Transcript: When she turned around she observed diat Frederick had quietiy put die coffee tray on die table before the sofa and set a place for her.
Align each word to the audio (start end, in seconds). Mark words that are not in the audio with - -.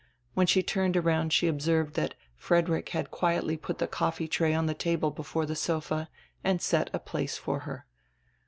When 0.33 0.47
she 0.47 0.63
turned 0.63 0.97
around 0.97 1.31
she 1.31 1.47
observed 1.47 1.95
diat 1.95 2.13
Frederick 2.35 2.89
had 2.89 3.11
quietiy 3.11 3.61
put 3.61 3.77
die 3.77 3.85
coffee 3.85 4.27
tray 4.27 4.51
on 4.51 4.65
die 4.65 4.73
table 4.73 5.11
before 5.11 5.45
the 5.45 5.55
sofa 5.55 6.09
and 6.43 6.59
set 6.59 6.89
a 6.91 6.97
place 6.97 7.37
for 7.37 7.59
her. 7.59 7.85